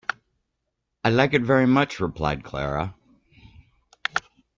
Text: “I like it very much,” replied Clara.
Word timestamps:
“I 1.03 1.09
like 1.11 1.35
it 1.35 1.43
very 1.43 1.67
much,” 1.67 1.99
replied 1.99 2.43
Clara. 2.43 2.95